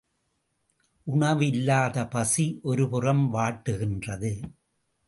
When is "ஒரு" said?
2.63-2.89